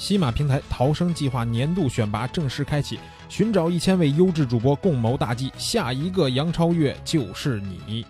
[0.00, 8.06] 西马平台逃生计划年度选拔正式开启，寻找一千位优质主播共谋大计，下一个杨超越就是你。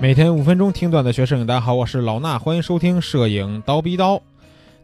[0.00, 4.22] 每天五分钟听段子学摄影，大家好，我是老衲，欢迎收听摄影刀逼刀。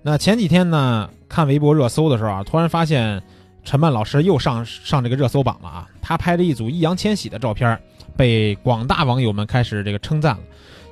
[0.03, 3.23] 那前几天呢，看微博热搜的时候啊，突然发现
[3.67, 5.87] 陈曼老师又上上这个热搜榜了啊。
[6.01, 7.79] 他拍了一组易烊千玺的照片，
[8.17, 10.43] 被广大网友们开始这个称赞了。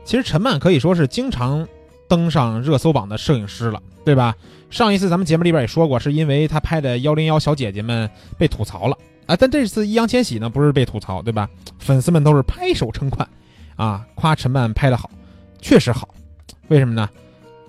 [0.05, 1.67] 其实陈曼可以说是经常
[2.09, 4.35] 登上热搜榜的摄影师了，对吧？
[4.71, 9.37] 上一次咱们节目里边也说过，是因为他拍的幺零幺小姐姐们被吐槽了啊。
[9.37, 11.49] 但这次易烊千玺呢，不是被吐槽，对吧？
[11.79, 13.27] 粉丝们都是拍手称快。
[13.77, 15.11] 啊，夸陈曼拍的好，
[15.61, 16.09] 确实好，
[16.69, 17.09] 为什么呢？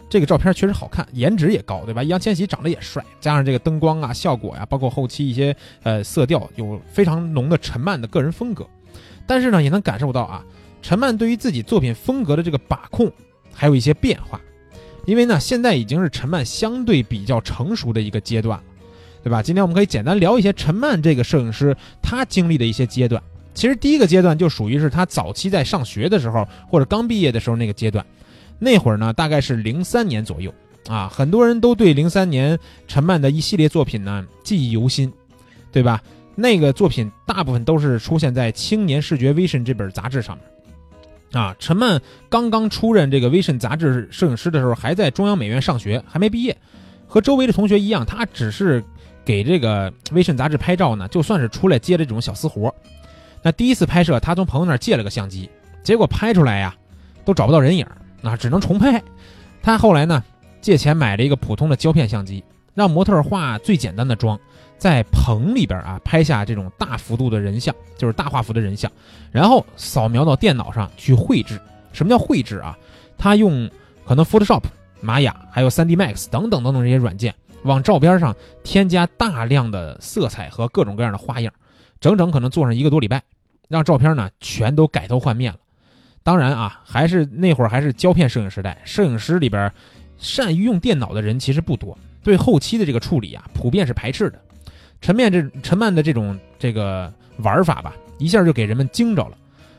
[0.09, 2.03] 这个照片确实好看，颜值也高，对吧？
[2.03, 8.65] 易烊千玺长得也帅，加上这个灯光啊、效果呀，包括后期一些呃色调，有非常浓的陈曼的个人风格。
[9.27, 10.43] 但是呢，也能感受到啊，
[10.81, 13.11] 陈曼对于自己作品风格的这个把控
[13.51, 14.39] 还有一些变化。
[15.05, 18.63] 因为呢，现在已经是陈曼相对比较成熟的一个阶段了，
[19.23, 19.41] 对吧？
[19.41, 23.21] 今天我们可以简单聊一些陈曼这个摄影师他经历的一些阶段。
[23.53, 28.05] 其实第一个阶段就属于是他早期在上学的时候，或者刚毕业的时候那个阶段，
[28.59, 30.53] 那会儿呢大概是零三年左右
[30.87, 35.11] 啊，很多人都对零三年陈曼的一系列作品呢记忆犹新，
[35.71, 36.01] 对吧？
[36.37, 41.55] 那个作品大部分都是出现在《青年视觉 Vision》这本杂志上面啊。
[41.59, 46.57] 陈曼刚刚出任这个 Vision 杂志摄影师的时候，还在中央美院上学，还没毕业，
[47.07, 48.83] 和周围的同学一样，他只是
[49.23, 52.75] 给这个 Vision 杂志拍照呢，就算是出来接的这种小私活。
[53.41, 55.49] 那第一次拍摄，他从朋友那儿借了个相机，
[55.83, 56.75] 结果拍出来呀，
[57.23, 57.87] 都找不到人影，
[58.25, 59.01] 那只能重拍。
[59.61, 60.23] 他后来呢，
[60.59, 64.39] 借钱买了一个普通的胶片相机，让模特化最简单的妆，
[64.77, 68.91] 在棚里边啊拍下这种大幅度的人像，就是大画幅的人像，
[69.31, 71.59] 然后扫描到电脑上去绘制。
[71.93, 72.77] 什么叫绘制啊？
[73.17, 73.69] 他用
[74.05, 74.63] 可能 Photoshop、
[75.01, 81.53] 玛雅还有 3D Max 等等等等这些软件，往照片上添加大量的色彩和各种各样的花样，
[81.99, 83.21] 整整可能做上一个多礼拜。
[83.67, 85.57] 让照片呢全都改头换面了，
[86.25, 89.71] 当然啊，还是那会儿还是胶片摄影时代，摄影师里边
[90.17, 94.41] 善于用电脑的人其实不多，对后期的这个处理啊，普遍是排斥的。
[95.01, 99.37] 陈面这陈曼的这种这个玩法吧，一下就给人们惊着了，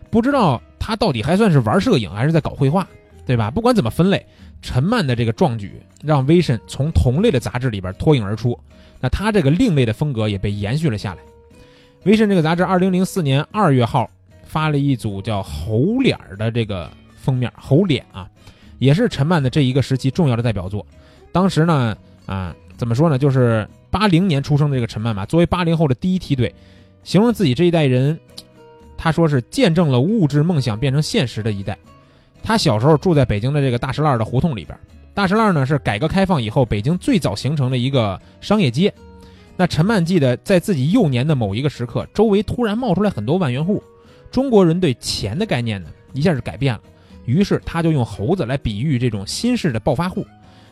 [0.09, 2.87] 不知道他到底还算是玩摄影还是在搞绘画，
[3.27, 3.51] 对吧？
[3.51, 4.25] 不管怎么分类，
[4.63, 8.57] 陈曼的这个壮举让 Vision 从同类的杂志里边脱颖而出，
[9.01, 11.21] 那他这个另类的风格也被延续了下来。
[12.05, 14.09] 《威神》这个杂志，二零零四年二月号
[14.57, 18.27] 发了一组叫“猴脸”的这个封面，猴脸啊，
[18.79, 20.87] 也是陈曼的这一个时期重要的代表作。
[21.31, 21.95] 当时呢，
[22.25, 23.19] 啊，怎么说呢？
[23.19, 26.55] 就是八零年出生的这个陈曼嘛，作为八零后的第一梯队，
[27.05, 28.19] 形容自己这一代人，
[28.97, 31.77] 他说是见证了物质梦想变成现实的一代。
[32.43, 34.75] 他小时候住在北京的这个大石烂的胡同里边，
[35.13, 38.91] 大石烂呢是改革开放以后北京最早形成的一个商业街。
[39.55, 43.83] 那陈曼记得，在自己幼年的某一个时刻，周围突然冒出来很多万元户，
[44.31, 46.81] 中国人对钱的概念呢，一下就改变了。
[47.25, 50.27] 于是他就用猴子来比喻这种新式的暴发户，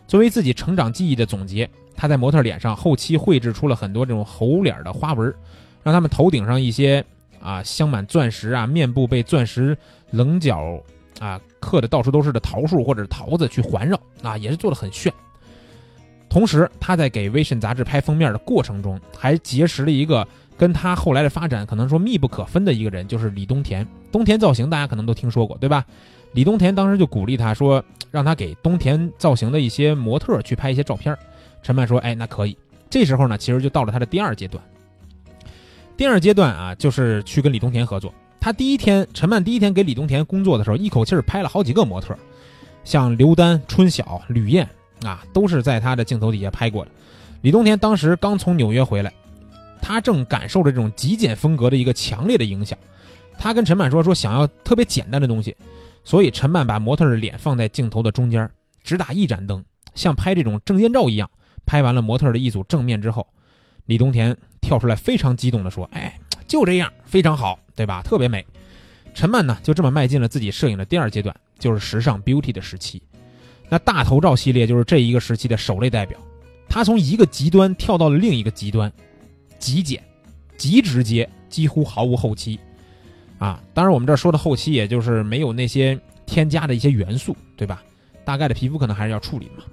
[0.06, 5.34] 作为自己成长记忆的总结，他在模特脸上后期绘制出了很多这种猴脸的花纹，
[5.82, 7.04] 让他们头顶上一些
[7.40, 9.76] 啊镶满钻石啊，面部被钻石
[10.10, 10.80] 棱角
[11.18, 15.12] 啊刻的到处都是的桃树或者桃子去环绕啊，也是做的很炫。
[16.28, 20.26] 同时，他在给《Vision》杂志拍封面的过程中，还结识了一个
[20.56, 23.86] 跟他后来的发展可能说密不可分的一个人，就是李东田。
[24.12, 25.84] 东田造型大家可能都听说过，对吧？
[26.32, 31.16] 李东田当时就鼓励他说，让他给东田造型的一些模特去拍一些照片。
[31.62, 32.56] 陈曼说：“哎，那可以。”
[32.90, 34.62] 这时候呢，其实就到了他的第二阶段。
[35.96, 38.12] 第二阶段啊，就是去跟李东田合作。
[38.40, 42.16] 他第一天，陈曼第一天给李东田工作的时候，一口气拍了好几个模特，
[42.84, 44.68] 像刘丹、春晓、吕燕。
[45.04, 46.90] 啊，都是在他的镜头底下拍过的。
[47.42, 49.12] 李东田当时刚从纽约回来，
[49.86, 52.78] 他正感受着这种极简风格的一个强烈的影响。
[53.36, 55.54] 他跟陈曼说：“说想要特别简单的东西。”
[56.02, 58.50] 所以陈曼把模特的脸放在镜头的中间，
[58.82, 59.62] 只打一盏灯，
[59.94, 61.30] 像拍这种证件照一样。
[61.66, 63.26] 拍完了模特的一组正面之后，
[63.84, 68.00] 李东田跳出来非常激动地说：“哎，就这样，非常好，对吧？
[68.02, 68.42] 特别美。”
[69.12, 73.02] 陈曼呢，就这么迈进了自己摄影的第二阶段，就是时尚 beauty 的时期。
[73.68, 76.18] 那大头照系列就是这一个时期的首类代表，
[76.70, 78.90] 他从一个极端跳到了另一个极端，
[79.64, 80.02] 极简、
[80.58, 82.60] 极直接，几乎毫无后期，
[83.38, 87.82] 啊，当然我们这说的后期，也就是没有那些添加的一些元素，对吧？
[88.26, 89.64] 大概的皮肤可能还是要处理嘛。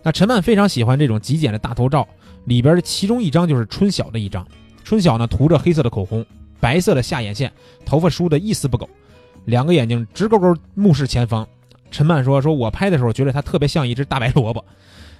[0.00, 2.06] 那陈曼非常喜欢这种极简的大头照，
[2.44, 4.46] 里边的其中一张就是春晓的一张，
[4.84, 6.24] 春晓呢涂着黑色的口红，
[6.60, 7.50] 白色的下眼线，
[7.84, 8.88] 头发梳得一丝不苟，
[9.46, 11.44] 两个眼睛直勾勾目视前方。
[11.90, 14.64] 陈曼说：“说我拍的时候觉得他特别像一只大白萝卜，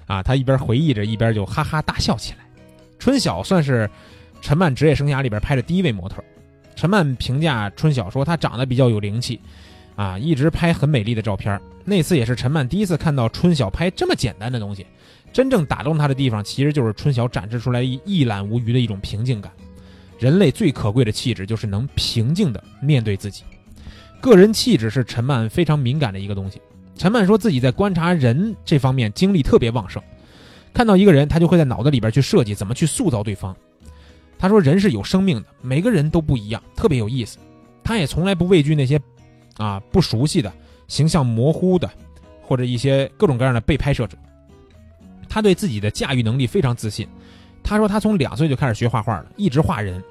[0.07, 2.39] 啊，他一边回忆着，一边就哈哈大笑起来。”
[3.03, 3.89] 春晓算是
[4.41, 6.23] 陈曼职业生涯里边拍的第一位模特。
[6.73, 9.41] 陈曼评价春晓说：“她长得比较有灵气，
[9.97, 11.59] 啊，一直拍很美丽的照片。
[11.83, 14.87] 那次也是陈曼第一次看到春晓拍这么简单的东西。
[15.33, 19.51] 真正打动他的地方，其实就是春晓展示出来一览无余的一种平静感。
[20.17, 23.43] 人类最可贵的气质，就是能平静地面对自己。
[24.21, 26.61] 个人气质是陈曼非常敏感的一个东西。
[26.95, 30.01] 陈曼说自己在观察人这方面精力特别旺盛，
[30.73, 33.55] 看到一个人，他就会在脑子里边去设计怎么去塑造对方。”
[34.39, 37.37] 他说：“人是有生命的，每个人都不一样，特别有意思。
[37.83, 38.99] 他也从来不畏惧那些，
[39.57, 40.51] 啊不熟悉的、
[40.87, 41.89] 形象模糊的，
[42.41, 44.17] 或者一些各种各样的被拍摄者。
[45.29, 47.07] 他对自己的驾驭能力非常自信。
[47.63, 50.03] 他说他从两岁就开始学画画了，一直画人。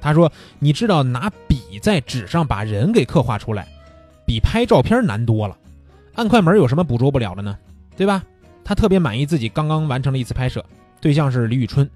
[0.00, 3.66] 他说，你知道拿笔在纸上把人给刻画出来，
[4.26, 5.56] 比拍照片难多了。
[6.14, 7.56] 按快门有什么捕捉不了的呢？
[7.96, 8.22] 对吧？
[8.68, 10.62] 他特别满意自己刚刚完成了一次拍摄，
[11.00, 11.88] 对象是李宇春。”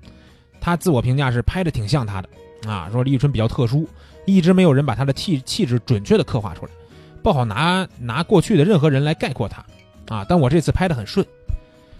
[0.59, 2.29] 他自我评价是拍的挺像他的，
[2.67, 3.87] 啊，说李宇春比较特殊，
[4.25, 6.73] 一直没有人把他的气气质准确的刻画出来，
[7.23, 9.63] 不好拿拿过去的任何人来概括他，
[10.09, 11.27] 啊，但我这次拍的很顺。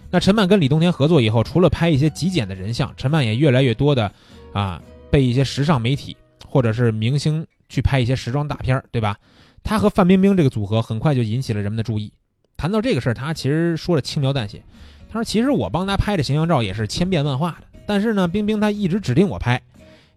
[0.09, 4.11] 那陈曼跟李冬田合作以后，除了拍一些极简的人像，陈曼也越来越多的，
[4.53, 4.81] 啊，
[5.11, 6.17] 被一些时尚媒体
[6.47, 9.15] 或者是明星去拍一些时装大片对吧？
[9.61, 12.11] 他和范冰冰这个组合很快就引起了人们的注意。
[12.63, 14.63] 谈到这个事儿，他其实说的轻描淡写，
[15.09, 17.67] 他说其实我帮他拍的形象照也是千变万化的。
[17.85, 19.61] 但是呢，冰冰她一直指定我拍，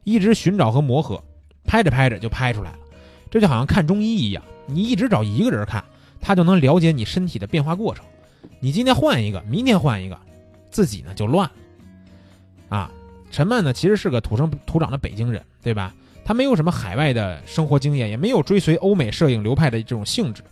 [0.04, 1.20] 一直寻找和磨合，
[1.64, 2.78] 拍着拍着就拍出来了。
[3.32, 5.82] 这就好像看中医一样，你一直找一个人看，
[6.20, 8.04] 他就能了解你身体的变化过程。
[8.60, 10.16] 你今天换一个，明天换一个，
[10.70, 11.52] 自己呢就乱了。
[12.68, 12.92] 啊，
[13.32, 15.92] 陈曼呢其实是个土生土长的北京人，对吧？
[16.24, 20.44] 他没有什么海外的生活经验，也没有追随欧美摄影流派的这种性质。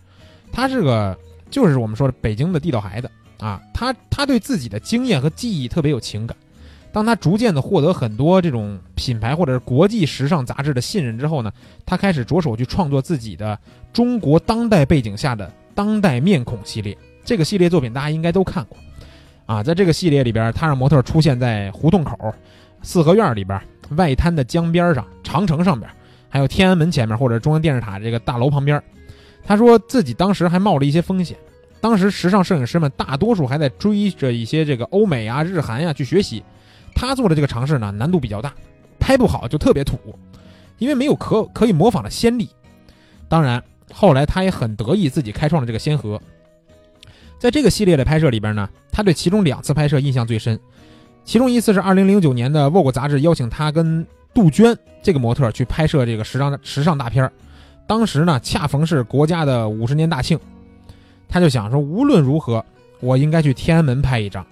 [0.50, 1.16] 他是个
[1.54, 3.08] 就是我们说的北京的地道孩子
[3.38, 3.62] 啊。
[3.72, 6.36] 他他对自己的经验和记忆特别有情感。
[6.92, 11.52] 当他逐渐的获得很多这种品牌或者是国际时尚杂志的信任之后呢，
[11.86, 13.56] 他开始着手去创作自己的
[13.92, 16.96] 中国当代背景下的当代面孔系列。
[17.24, 18.76] 这个系列作品大家应该都看过，
[19.46, 22.16] 啊，在这个系列里边，他让模特出现在胡同口、
[22.82, 23.60] 四合院里边、
[23.96, 25.90] 外滩的江边上、长城上边，
[26.28, 28.80] 还有天安门前面或者中央电视塔这个大楼旁边。
[29.44, 31.36] 他说自己当时还冒了一些风险，
[31.80, 36.42] 当时时尚摄影师们大多数还在追着一些这个欧美啊、日韩呀去学习。
[36.94, 38.54] 他做的这个尝试呢，难度比较大，
[38.98, 39.98] 拍不好就特别土，
[40.78, 42.48] 因为没有可可以模仿的先例。
[43.28, 43.62] 当然，
[43.92, 46.20] 后来他也很得意自己开创了这个先河。
[47.38, 50.58] 在这个系列的拍摄里边呢，他对其中两次拍摄印象最深，
[51.24, 57.32] 其中一次是2009年的《Vogue》杂志邀请他跟杜鹃这个模特去拍摄这个时尚时尚大片儿
[57.86, 60.38] 当时呢恰逢是国家的五十年大庆，
[61.28, 62.64] 他就想说无论如何，
[63.00, 64.44] 我应该去天安门拍一张。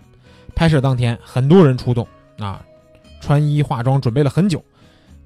[0.54, 2.06] 拍摄当天，很多人出动。
[2.38, 2.60] 啊，
[3.20, 4.62] 穿衣化妆准备了很久，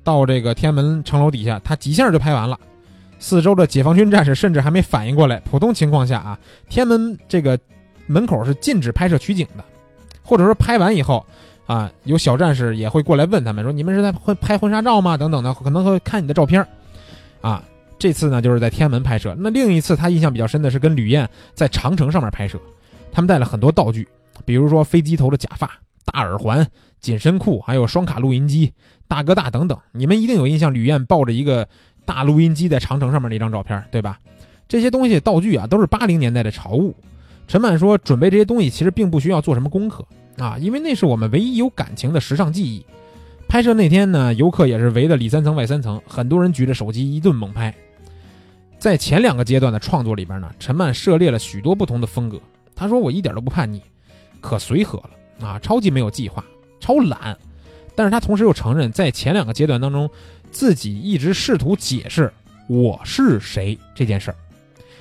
[0.05, 2.59] 到这个天安门城楼底下，他几下就拍完了。
[3.19, 5.41] 四周的解放军战士甚至还没反应过来。
[5.41, 6.39] 普通情况下啊，
[6.69, 7.59] 天安门这个
[8.07, 9.65] 门口是禁止拍摄取景的，
[10.23, 11.25] 或者说拍完以后
[11.67, 16.65] 啊，有小战士也会过来问他们说：“你们是在拍拍婚纱照吗？”等等的，可能会看你的照片。
[17.41, 17.63] 啊，
[17.99, 19.35] 这次呢就是在天安门拍摄。
[19.39, 22.61] 那另一次他印象比较深的是跟吕燕在长城上面拍摄，
[23.13, 24.07] 他们带了很多道具，
[24.45, 25.71] 比如说飞机头的假发、
[26.05, 26.67] 大耳环。
[26.99, 28.73] 紧身裤，还有双卡录音机、
[29.07, 30.75] 大哥大等等，你们一定有印象。
[30.75, 31.69] 吕燕抱着一个
[32.05, 34.19] 大录音机在长城上面那张照片，对吧？
[34.67, 36.97] 这些东西道具啊，都是八零年代的潮物。
[37.47, 40.05] 陈满说，准备这些东西其实并不需要做什么功课
[40.39, 42.85] 啊，因为那是我们唯一有感情的时尚记忆。
[43.47, 47.73] 拍摄那天呢，游客也是围的里三层外三层，很多人举着手机一顿猛拍。
[48.79, 52.41] 在前两个阶段的创作里边呢，陈曼涉猎了许多不同的风格。
[52.75, 53.81] 他说：“我一点都不叛逆，
[54.41, 56.45] 可随和了啊，超级没有计划。”
[56.79, 57.37] 超懒，
[57.95, 60.09] 但是他同时又承认，在前两个阶段当中，
[60.53, 62.31] 自己一直试图解释
[62.69, 64.37] 我是谁这件事儿。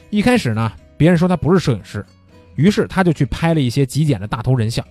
[0.10, 2.03] 一开始呢，别人说他不是摄影师，
[2.55, 4.84] 于是他就去拍了一些极简的大头人像，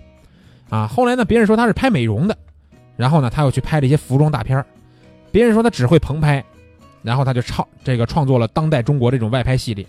[0.69, 2.37] 啊，后来呢，别人说他是拍美容的，
[2.97, 4.67] 然后呢，他又去拍了一些服装大片儿，
[5.33, 6.45] 别人说他只会棚拍，
[7.05, 9.87] 然后他就创这个创作了当代中国这种外拍系列，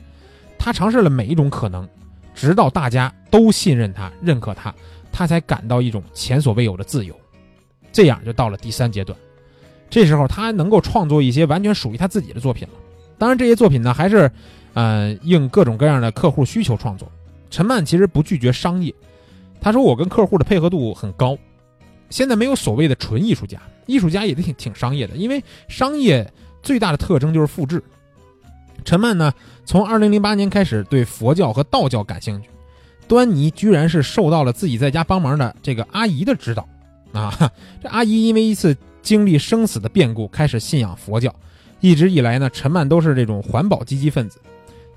[0.60, 1.88] 他尝试了每一种可能，
[2.36, 4.76] 直到大家都信任他、认可他。
[5.18, 7.18] 他才感到一种前所未有的自由，
[7.94, 9.18] 这样就到了第三阶段。
[9.90, 12.74] 这时候他能够创作一些完全属于他自己的作品了。
[13.18, 14.30] 当然，这些作品呢，还是，
[14.74, 17.10] 呃，应各种各样的客户需求创作。
[17.50, 18.94] 陈曼其实不拒绝商业，
[19.62, 21.38] 他说我跟客户的配合度很高。
[22.10, 26.30] 现在没有所谓的纯艺术家，艺术家也挺挺商业的，因为商业
[26.66, 27.82] 最大的特征就是复制。
[28.84, 29.32] 陈曼呢，
[29.64, 32.50] 从2008年开始对佛教和道教感兴趣，
[33.08, 36.68] 端倪居然是受到了自己在家帮忙的这个阿姨的指导
[37.14, 37.52] 啊。
[37.82, 41.34] 这阿姨因为一次经历生死的变故，开始信仰佛教。
[41.82, 44.40] 一直以来呢，陈曼都是这种环保积极分子。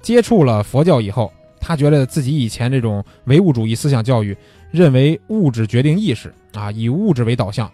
[0.00, 4.36] 接触了佛教以后，他觉得自己以前这种唯物主义思想教育，
[4.70, 7.70] 认为物质决定意识啊，以物质为导向，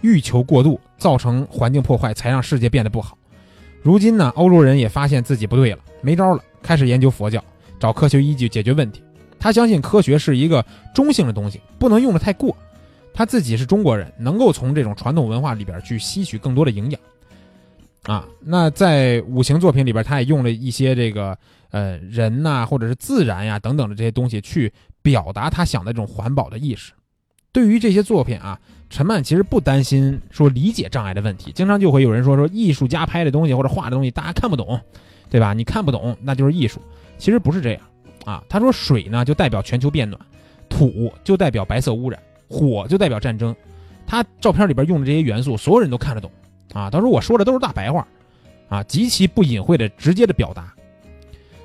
[0.00, 3.16] 欲求过度，造成环境破坏，才让世界变得不好。
[3.82, 7.42] 如今呢，欧洲人也发现自己不对了，没招了，开始研究佛教，
[7.80, 9.02] 找科学依据解决问题。
[9.40, 12.56] 他相信科学是一个中性的东西，不能用的太过。
[13.12, 17.00] 他自己是中国人，能够从这种传统文化里边去吸取更多的营养。
[18.04, 21.36] 啊，那在五行作品里边，他也用了一些这个
[21.70, 24.72] 呃人呐，或者是自然呀等等的这些东西，去
[25.02, 26.92] 表达他想的这种环保的意识。
[27.52, 31.52] 对于这些作品啊，陈曼其实不担心说理解障碍的问题。
[31.52, 34.80] 经常就会有人说说艺术家拍的东西或者画的东西，大家看不懂，
[35.28, 35.52] 对吧？
[35.52, 36.80] 你看不懂，那就是艺术。
[37.18, 37.80] 其实不是这样
[38.24, 38.42] 啊。
[38.48, 40.20] 他说水呢就代表全球变暖，
[40.68, 42.18] 土就代表白色污染，
[42.48, 43.54] 火就代表战争。
[44.06, 46.30] 他照片里边用的这些元素，所有人都看得懂。
[46.72, 48.06] 啊，他说我说的都是大白话，
[48.68, 50.72] 啊，极其不隐晦的直接的表达。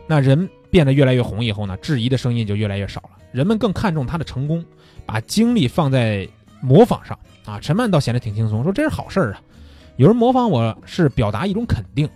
[0.05, 4.63] 那人变得越来越红以后呢，质疑的声音就越来越少了，人们更看重他的成功，
[5.07, 6.29] 把精力放在
[6.61, 7.17] 模仿上。
[7.45, 9.41] 啊，陈曼倒显得挺轻松，说这是好事儿啊，
[9.95, 12.07] 有人模仿我是表达一种肯定。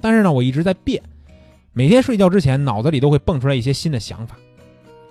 [0.00, 1.02] 但是呢，我一直在变，
[1.72, 4.36] 每天睡觉之前脑子里都会蹦出来一些新的想法。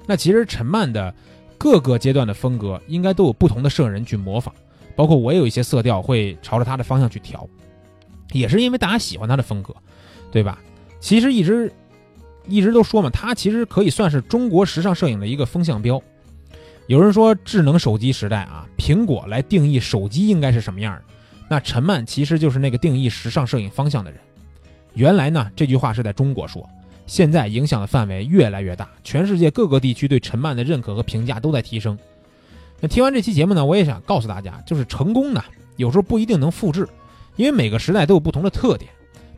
[0.06, 1.14] 那其实陈曼的
[1.58, 4.54] 各个阶段的风格应该都有不同的摄影人去模仿。
[4.96, 7.48] 包括我也有一些色调会朝着他的方向去调，
[8.32, 9.76] 也是因为大家喜欢他的风格，
[10.32, 10.58] 对吧？
[11.00, 11.72] 其实一直
[12.48, 16.02] 一直都说嘛，他其实可以算是中国时尚摄影的一个风向标。
[16.88, 21.04] 有人说智能手机时代啊，苹果来定义手机应该是什么样的，
[21.50, 24.20] 那陈曼其实就是那个定义时尚摄影方向的人。
[24.94, 26.68] 原来呢，这句话是在中国说，
[27.06, 31.98] 现在影响的范围越来越大，全世界各个地区对陈曼的认可和评价都在提升。
[32.80, 35.44] 那听完这期节目呢，我也想告诉大家，就是成功呢，
[35.76, 36.88] 有时候不一定能复制，
[37.36, 38.90] 因为每个时代都有不同的特点。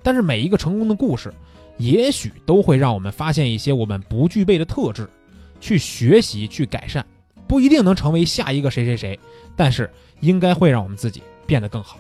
[0.03, 1.33] 但是每一个成功的故事，
[1.77, 5.09] 也许都会让我们发现一些我们不具备的特质，
[5.59, 7.05] 去学习去改善，
[7.49, 9.19] 不一定能成为下一个谁谁谁，
[9.55, 9.89] 但是
[10.19, 11.97] 应该会让我们自己变得更好。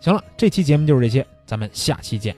[0.00, 2.34] 行了，这期节目就是这些，咱们下期见。